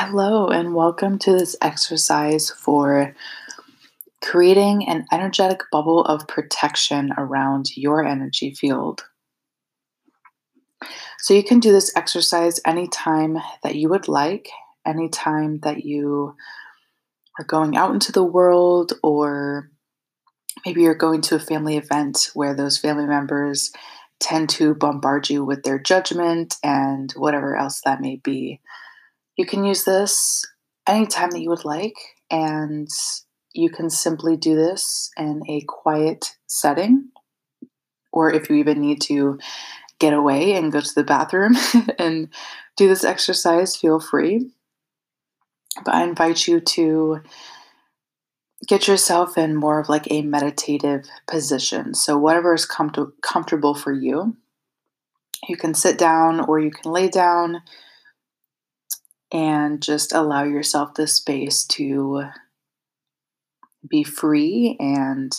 Hello, 0.00 0.46
and 0.46 0.76
welcome 0.76 1.18
to 1.18 1.32
this 1.32 1.56
exercise 1.60 2.50
for 2.50 3.16
creating 4.22 4.88
an 4.88 5.04
energetic 5.10 5.62
bubble 5.72 6.04
of 6.04 6.28
protection 6.28 7.10
around 7.18 7.76
your 7.76 8.06
energy 8.06 8.54
field. 8.54 9.02
So, 11.18 11.34
you 11.34 11.42
can 11.42 11.58
do 11.58 11.72
this 11.72 11.90
exercise 11.96 12.60
anytime 12.64 13.38
that 13.64 13.74
you 13.74 13.88
would 13.88 14.06
like, 14.06 14.48
anytime 14.86 15.58
that 15.64 15.84
you 15.84 16.36
are 17.40 17.44
going 17.44 17.76
out 17.76 17.92
into 17.92 18.12
the 18.12 18.22
world, 18.22 18.92
or 19.02 19.68
maybe 20.64 20.82
you're 20.82 20.94
going 20.94 21.22
to 21.22 21.34
a 21.34 21.40
family 21.40 21.76
event 21.76 22.30
where 22.34 22.54
those 22.54 22.78
family 22.78 23.06
members 23.06 23.72
tend 24.20 24.48
to 24.50 24.76
bombard 24.76 25.28
you 25.28 25.44
with 25.44 25.64
their 25.64 25.80
judgment 25.80 26.54
and 26.62 27.10
whatever 27.16 27.56
else 27.56 27.80
that 27.80 28.00
may 28.00 28.14
be. 28.14 28.60
You 29.38 29.46
can 29.46 29.64
use 29.64 29.84
this 29.84 30.44
anytime 30.86 31.30
that 31.30 31.40
you 31.40 31.48
would 31.48 31.64
like, 31.64 31.94
and 32.28 32.88
you 33.54 33.70
can 33.70 33.88
simply 33.88 34.36
do 34.36 34.56
this 34.56 35.10
in 35.16 35.42
a 35.48 35.60
quiet 35.60 36.36
setting. 36.48 37.10
Or 38.12 38.32
if 38.32 38.50
you 38.50 38.56
even 38.56 38.80
need 38.80 39.00
to 39.02 39.38
get 40.00 40.12
away 40.12 40.54
and 40.54 40.72
go 40.72 40.80
to 40.80 40.94
the 40.94 41.04
bathroom 41.04 41.54
and 42.00 42.30
do 42.76 42.88
this 42.88 43.04
exercise, 43.04 43.76
feel 43.76 44.00
free. 44.00 44.50
But 45.84 45.94
I 45.94 46.02
invite 46.02 46.48
you 46.48 46.58
to 46.60 47.20
get 48.66 48.88
yourself 48.88 49.38
in 49.38 49.54
more 49.54 49.78
of 49.78 49.88
like 49.88 50.10
a 50.10 50.22
meditative 50.22 51.08
position. 51.28 51.94
So, 51.94 52.18
whatever 52.18 52.54
is 52.54 52.66
com- 52.66 53.12
comfortable 53.22 53.76
for 53.76 53.92
you, 53.92 54.36
you 55.48 55.56
can 55.56 55.74
sit 55.74 55.96
down 55.96 56.40
or 56.40 56.58
you 56.58 56.72
can 56.72 56.90
lay 56.90 57.06
down 57.06 57.62
and 59.32 59.82
just 59.82 60.12
allow 60.12 60.44
yourself 60.44 60.94
the 60.94 61.06
space 61.06 61.64
to 61.64 62.24
be 63.88 64.02
free 64.02 64.76
and 64.80 65.32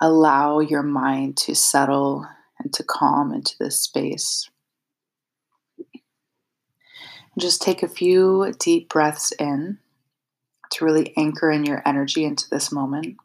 allow 0.00 0.60
your 0.60 0.82
mind 0.82 1.36
to 1.36 1.54
settle 1.54 2.26
and 2.58 2.72
to 2.72 2.82
calm 2.82 3.32
into 3.32 3.54
this 3.58 3.80
space. 3.80 4.48
Just 7.38 7.62
take 7.62 7.82
a 7.82 7.88
few 7.88 8.52
deep 8.58 8.88
breaths 8.90 9.32
in 9.38 9.78
to 10.72 10.84
really 10.84 11.14
anchor 11.16 11.50
in 11.50 11.64
your 11.64 11.82
energy 11.86 12.24
into 12.24 12.48
this 12.50 12.70
moment. 12.70 13.16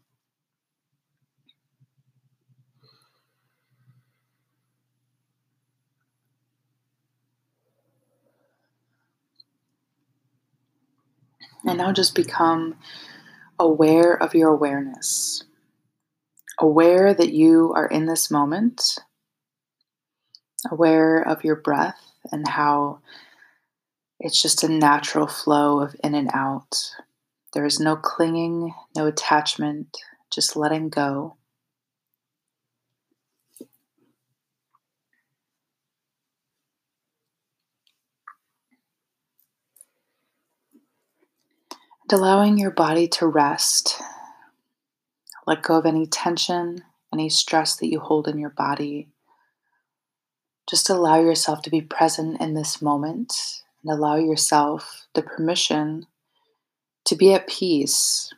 And 11.66 11.78
now 11.78 11.92
just 11.92 12.16
become 12.16 12.76
aware 13.60 14.14
of 14.14 14.36
your 14.36 14.50
awareness. 14.50 15.44
Aware 16.60 17.14
that 17.14 17.34
you 17.34 17.74
are 17.76 17.88
in 17.88 18.06
this 18.06 18.32
moment. 18.32 19.00
Aware 20.70 21.22
of 21.22 21.44
your 21.44 21.56
breath 21.56 22.12
and 22.32 22.48
how 22.48 23.00
it's 24.20 24.42
just 24.42 24.64
a 24.64 24.70
natural 24.70 25.28
flow 25.28 25.82
of 25.82 25.96
in 26.04 26.16
and 26.16 26.30
out. 26.34 26.92
There 27.54 27.66
is 27.66 27.80
no 27.80 27.96
clinging, 27.96 28.74
no 28.96 29.06
attachment, 29.06 29.98
just 30.34 30.56
letting 30.56 30.90
go. 30.90 31.38
Allowing 42.14 42.58
your 42.58 42.72
body 42.72 43.08
to 43.08 43.28
rest. 43.28 44.02
Let 45.46 45.64
go 45.64 45.78
of 45.78 45.86
any 45.86 46.06
tension, 46.06 46.84
any 47.14 47.30
stress 47.30 47.76
that 47.78 47.88
you 47.88 48.00
hold 48.00 48.28
in 48.28 48.38
your 48.38 48.50
body. 48.50 49.10
Just 50.70 50.90
allow 50.90 51.20
yourself 51.20 51.62
to 51.64 51.70
be 51.70 51.82
present 51.82 52.42
in 52.42 52.54
this 52.54 52.82
moment 52.82 53.62
and 53.84 53.92
allow 53.92 54.16
yourself 54.16 55.08
the 55.16 55.22
permission 55.22 56.06
to 57.06 57.16
be 57.16 57.34
at 57.34 57.48
peace. 57.48 58.34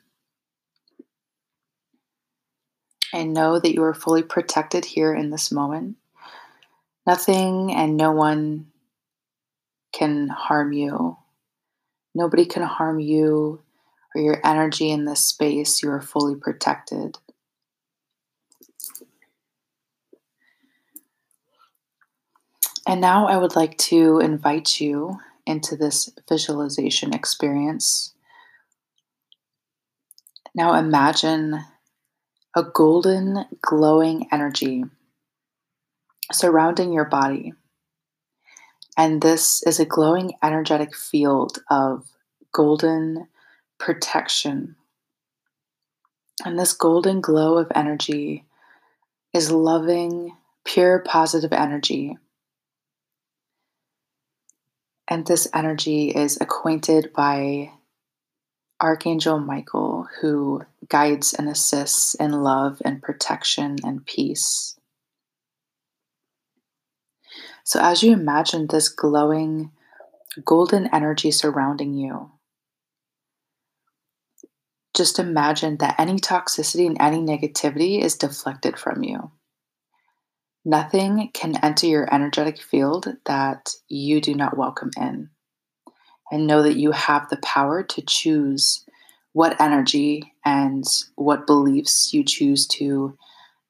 And 3.11 3.33
know 3.33 3.59
that 3.59 3.73
you 3.73 3.83
are 3.83 3.95
fully 3.95 4.21
protected 4.21 4.85
here 4.85 5.13
in 5.13 5.31
this 5.31 5.51
moment. 5.51 5.97
Nothing 7.07 7.73
and 7.73 7.97
no 7.97 8.11
one 8.11 8.67
can 9.91 10.27
harm 10.27 10.71
you 10.73 11.17
Nobody 12.19 12.45
can 12.45 12.63
harm 12.63 12.99
you 12.99 13.61
or 14.13 14.21
your 14.21 14.45
energy 14.45 14.91
in 14.91 15.05
this 15.05 15.21
space. 15.21 15.81
You 15.81 15.89
are 15.89 16.01
fully 16.01 16.35
protected. 16.35 17.17
And 22.85 22.99
now 22.99 23.27
I 23.27 23.37
would 23.37 23.55
like 23.55 23.77
to 23.77 24.19
invite 24.19 24.81
you 24.81 25.19
into 25.45 25.77
this 25.77 26.09
visualization 26.27 27.13
experience. 27.13 28.13
Now 30.53 30.73
imagine 30.73 31.63
a 32.53 32.63
golden, 32.63 33.45
glowing 33.61 34.27
energy 34.29 34.83
surrounding 36.33 36.91
your 36.91 37.05
body. 37.05 37.53
And 38.99 39.21
this 39.21 39.63
is 39.63 39.79
a 39.79 39.85
glowing, 39.85 40.33
energetic 40.43 40.93
field 40.93 41.59
of 41.71 42.05
golden 42.51 43.29
protection. 43.77 44.75
And 46.43 46.59
this 46.59 46.73
golden 46.73 47.21
glow 47.21 47.57
of 47.59 47.71
energy 47.73 48.43
is 49.33 49.51
loving, 49.51 50.35
pure, 50.65 50.99
positive 50.99 51.53
energy. 51.53 52.17
And 55.07 55.25
this 55.25 55.47
energy 55.53 56.09
is 56.09 56.37
acquainted 56.41 57.13
by 57.13 57.71
Archangel 58.81 59.39
Michael, 59.39 60.09
who 60.19 60.63
guides 60.89 61.33
and 61.33 61.47
assists 61.47 62.15
in 62.15 62.33
love 62.33 62.81
and 62.83 63.01
protection 63.01 63.77
and 63.81 64.05
peace. 64.05 64.78
So, 67.63 67.79
as 67.81 68.03
you 68.03 68.13
imagine 68.13 68.67
this 68.67 68.89
glowing 68.89 69.71
golden 70.45 70.87
energy 70.93 71.31
surrounding 71.31 71.93
you, 71.93 72.31
just 74.95 75.19
imagine 75.19 75.77
that 75.77 75.99
any 75.99 76.15
toxicity 76.15 76.85
and 76.85 76.97
any 76.99 77.19
negativity 77.19 78.01
is 78.01 78.15
deflected 78.15 78.77
from 78.77 79.03
you. 79.03 79.31
Nothing 80.65 81.29
can 81.33 81.57
enter 81.63 81.87
your 81.87 82.13
energetic 82.13 82.61
field 82.61 83.15
that 83.25 83.75
you 83.87 84.19
do 84.19 84.35
not 84.35 84.57
welcome 84.57 84.91
in. 84.97 85.29
And 86.31 86.45
know 86.45 86.61
that 86.63 86.77
you 86.77 86.91
have 86.91 87.29
the 87.29 87.37
power 87.37 87.81
to 87.81 88.01
choose 88.01 88.85
what 89.33 89.59
energy 89.61 90.33
and 90.43 90.83
what 91.15 91.47
beliefs 91.47 92.13
you 92.13 92.23
choose 92.23 92.67
to 92.67 93.17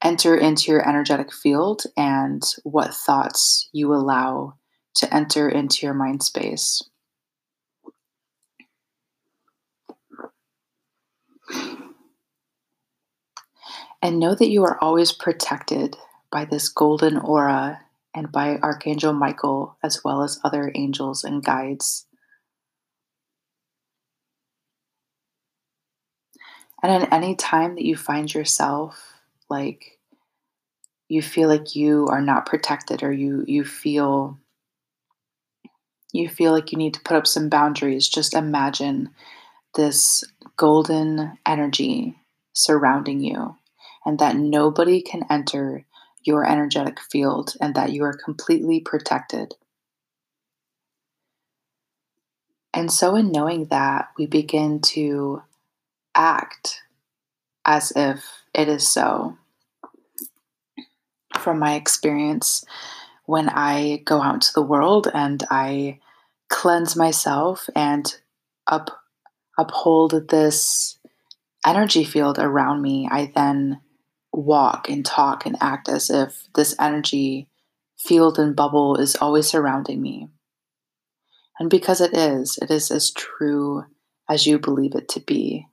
enter 0.03 0.35
into 0.35 0.71
your 0.71 0.87
energetic 0.87 1.33
field 1.33 1.83
and 1.97 2.41
what 2.63 2.93
thoughts 2.93 3.69
you 3.73 3.93
allow 3.93 4.55
to 4.95 5.13
enter 5.13 5.49
into 5.49 5.85
your 5.85 5.93
mind 5.93 6.23
space. 6.23 6.81
And 14.01 14.19
know 14.19 14.33
that 14.33 14.49
you 14.49 14.63
are 14.63 14.81
always 14.81 15.11
protected 15.11 15.97
by 16.31 16.45
this 16.45 16.69
golden 16.69 17.17
aura 17.17 17.81
and 18.15 18.31
by 18.31 18.57
Archangel 18.57 19.13
Michael, 19.13 19.77
as 19.83 20.03
well 20.03 20.23
as 20.23 20.39
other 20.43 20.71
angels 20.73 21.23
and 21.23 21.43
guides. 21.43 22.05
And 26.81 27.03
at 27.03 27.11
any 27.11 27.35
time 27.35 27.75
that 27.75 27.83
you 27.83 27.97
find 27.97 28.33
yourself 28.33 29.18
like 29.49 29.97
you 31.07 31.21
feel 31.21 31.49
like 31.49 31.75
you 31.75 32.07
are 32.07 32.21
not 32.21 32.45
protected 32.45 33.03
or 33.03 33.11
you 33.11 33.43
you 33.47 33.63
feel 33.63 34.37
you 36.11 36.27
feel 36.27 36.51
like 36.51 36.71
you 36.71 36.77
need 36.77 36.93
to 36.93 37.01
put 37.01 37.17
up 37.17 37.27
some 37.27 37.49
boundaries 37.49 38.07
just 38.07 38.33
imagine 38.33 39.09
this 39.75 40.23
golden 40.57 41.37
energy 41.45 42.15
surrounding 42.53 43.21
you 43.21 43.55
and 44.05 44.19
that 44.19 44.35
nobody 44.35 45.01
can 45.01 45.23
enter 45.29 45.85
your 46.23 46.45
energetic 46.45 46.99
field 46.99 47.53
and 47.61 47.75
that 47.75 47.91
you 47.91 48.03
are 48.03 48.13
completely 48.13 48.79
protected 48.79 49.55
and 52.73 52.91
so 52.91 53.15
in 53.15 53.31
knowing 53.31 53.65
that 53.65 54.09
we 54.17 54.25
begin 54.25 54.79
to 54.79 55.41
act 56.15 56.83
as 57.65 57.93
if 57.95 58.25
it 58.53 58.67
is 58.67 58.87
so. 58.87 59.38
From 61.39 61.59
my 61.59 61.75
experience, 61.75 62.63
when 63.25 63.49
I 63.49 64.01
go 64.05 64.21
out 64.21 64.35
into 64.35 64.51
the 64.53 64.61
world 64.61 65.07
and 65.13 65.43
I 65.49 65.99
cleanse 66.49 66.95
myself 66.95 67.69
and 67.75 68.13
up, 68.67 68.89
uphold 69.57 70.29
this 70.29 70.97
energy 71.65 72.03
field 72.03 72.39
around 72.39 72.81
me, 72.81 73.07
I 73.11 73.31
then 73.33 73.81
walk 74.33 74.89
and 74.89 75.05
talk 75.05 75.45
and 75.45 75.57
act 75.61 75.89
as 75.89 76.09
if 76.09 76.47
this 76.55 76.75
energy 76.79 77.47
field 77.97 78.39
and 78.39 78.55
bubble 78.55 78.95
is 78.95 79.15
always 79.15 79.47
surrounding 79.47 80.01
me. 80.01 80.29
And 81.59 81.69
because 81.69 82.01
it 82.01 82.15
is, 82.15 82.57
it 82.61 82.71
is 82.71 82.89
as 82.89 83.11
true 83.11 83.85
as 84.29 84.45
you 84.45 84.59
believe 84.59 84.95
it 84.95 85.09
to 85.09 85.19
be. 85.19 85.67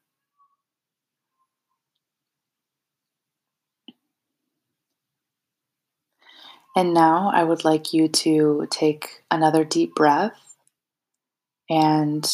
And 6.77 6.93
now 6.93 7.31
I 7.33 7.43
would 7.43 7.65
like 7.65 7.95
you 7.95 8.07
to 8.07 8.69
take 8.71 9.25
another 9.31 9.65
deep 9.65 9.95
breath. 9.95 10.57
And 11.71 12.31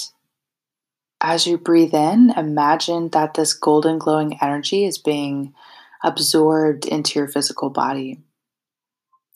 as 1.21 1.47
you 1.47 1.57
breathe 1.57 1.95
in, 1.95 2.31
imagine 2.37 3.11
that 3.11 3.35
this 3.35 3.55
golden 3.55 3.99
glowing 3.99 4.43
energy 4.43 4.85
is 4.85 4.99
being 4.99 5.55
absorbed 6.03 6.87
into 6.87 7.21
your 7.21 7.29
physical 7.29 7.71
body 7.71 8.19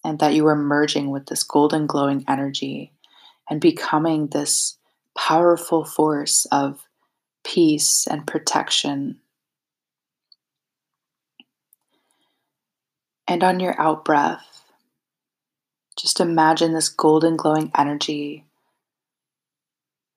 and 0.04 0.18
that 0.18 0.34
you 0.34 0.44
are 0.48 0.56
merging 0.56 1.12
with 1.12 1.26
this 1.26 1.44
golden 1.44 1.86
glowing 1.86 2.24
energy 2.26 2.92
and 3.48 3.60
becoming 3.60 4.26
this 4.26 4.76
powerful 5.16 5.84
force 5.84 6.46
of 6.50 6.80
peace 7.44 8.08
and 8.08 8.26
protection. 8.26 9.20
And 13.28 13.44
on 13.44 13.60
your 13.60 13.80
out 13.80 14.04
breath, 14.04 14.55
just 15.96 16.20
imagine 16.20 16.74
this 16.74 16.88
golden 16.88 17.36
glowing 17.36 17.70
energy 17.76 18.44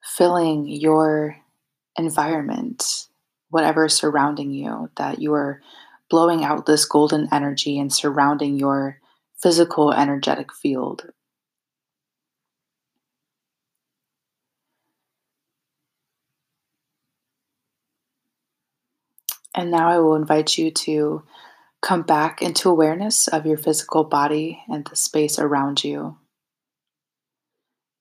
filling 0.03 0.67
your 0.67 1.37
environment, 1.97 3.07
whatever 3.49 3.85
is 3.85 3.93
surrounding 3.93 4.51
you, 4.51 4.89
that 4.97 5.19
you 5.19 5.33
are 5.33 5.61
blowing 6.09 6.43
out 6.43 6.65
this 6.65 6.85
golden 6.85 7.27
energy 7.31 7.79
and 7.79 7.93
surrounding 7.93 8.57
your 8.57 8.99
physical 9.41 9.93
energetic 9.93 10.53
field. 10.53 11.05
And 19.55 19.71
now 19.71 19.89
I 19.89 19.97
will 19.99 20.15
invite 20.15 20.57
you 20.57 20.71
to 20.71 21.23
come 21.81 22.01
back 22.01 22.41
into 22.41 22.69
awareness 22.69 23.27
of 23.27 23.45
your 23.45 23.57
physical 23.57 24.03
body 24.03 24.63
and 24.67 24.85
the 24.85 24.95
space 24.95 25.39
around 25.39 25.83
you. 25.83 26.17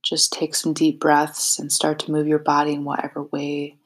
Just 0.03 0.33
take 0.33 0.55
some 0.55 0.73
deep 0.73 1.01
breaths 1.01 1.59
and 1.59 1.73
start 1.73 1.99
to 2.01 2.11
move 2.11 2.27
your 2.27 2.39
body 2.39 2.73
in 2.73 2.85
whatever 2.85 3.25
way 3.25 3.79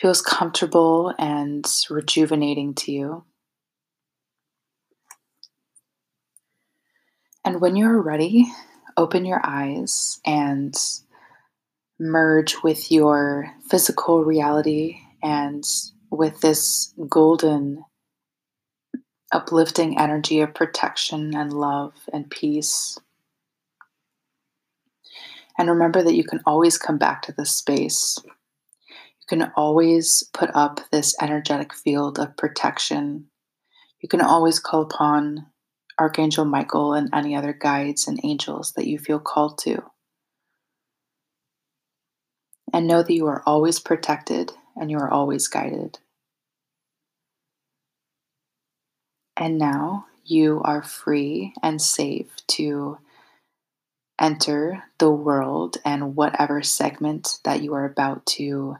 feels 0.00 0.20
comfortable 0.20 1.14
and 1.18 1.64
rejuvenating 1.88 2.74
to 2.74 2.92
you. 2.92 3.24
And 7.44 7.60
when 7.60 7.76
you're 7.76 8.00
ready, 8.00 8.46
open 8.96 9.24
your 9.24 9.40
eyes 9.44 10.20
and 10.24 10.74
merge 11.98 12.56
with 12.62 12.90
your 12.90 13.52
physical 13.68 14.24
reality 14.24 14.98
and 15.22 15.62
with 16.10 16.40
this 16.40 16.92
golden, 17.08 17.84
uplifting 19.32 19.98
energy 19.98 20.40
of 20.40 20.54
protection 20.54 21.34
and 21.34 21.52
love 21.52 21.92
and 22.12 22.30
peace. 22.30 22.98
And 25.58 25.68
remember 25.68 26.02
that 26.02 26.14
you 26.14 26.24
can 26.24 26.40
always 26.46 26.78
come 26.78 26.98
back 26.98 27.22
to 27.22 27.32
this 27.32 27.50
space. 27.50 28.18
You 28.24 29.38
can 29.38 29.52
always 29.56 30.24
put 30.32 30.50
up 30.54 30.80
this 30.90 31.14
energetic 31.20 31.74
field 31.74 32.18
of 32.18 32.36
protection. 32.36 33.26
You 34.00 34.08
can 34.08 34.20
always 34.20 34.58
call 34.58 34.82
upon 34.82 35.46
Archangel 35.98 36.44
Michael 36.44 36.92
and 36.92 37.08
any 37.14 37.34
other 37.34 37.52
guides 37.52 38.08
and 38.08 38.20
angels 38.24 38.72
that 38.72 38.86
you 38.86 38.98
feel 38.98 39.20
called 39.20 39.58
to. 39.58 39.82
And 42.72 42.88
know 42.88 43.02
that 43.02 43.12
you 43.12 43.26
are 43.26 43.42
always 43.46 43.78
protected 43.78 44.52
and 44.76 44.90
you 44.90 44.98
are 44.98 45.10
always 45.10 45.46
guided. 45.46 45.98
And 49.36 49.58
now 49.58 50.06
you 50.24 50.62
are 50.64 50.82
free 50.82 51.54
and 51.62 51.80
safe 51.80 52.30
to 52.48 52.98
enter 54.18 54.84
the 54.98 55.10
world 55.10 55.76
and 55.84 56.14
whatever 56.14 56.62
segment 56.62 57.38
that 57.44 57.62
you 57.62 57.74
are 57.74 57.84
about 57.84 58.24
to 58.26 58.76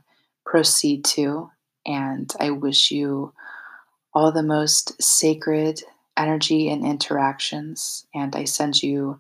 proceed 0.47 1.05
to. 1.05 1.51
And 1.87 2.33
I 2.39 2.51
wish 2.51 2.91
you 2.91 3.33
all 4.15 4.31
the 4.33 4.43
most 4.43 5.03
sacred 5.03 5.83
energy 6.17 6.69
and 6.69 6.87
interactions. 6.87 8.07
And 8.15 8.35
I 8.37 8.45
send 8.45 8.83
you 8.83 9.19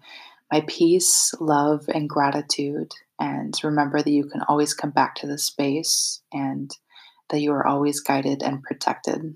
my 0.52 0.62
peace, 0.68 1.34
love, 1.40 1.88
and 1.92 2.08
gratitude. 2.08 2.92
And 3.18 3.58
remember 3.64 4.00
that 4.02 4.10
you 4.10 4.26
can 4.26 4.42
always 4.42 4.72
come 4.72 4.90
back 4.90 5.16
to 5.16 5.26
this 5.26 5.44
space 5.44 6.20
and 6.32 6.76
that 7.30 7.40
you 7.40 7.52
are 7.52 7.66
always 7.66 8.00
guided 8.00 8.42
and 8.42 8.62
protected. 8.62 9.34